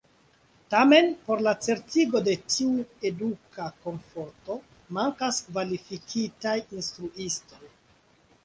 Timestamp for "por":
1.27-1.41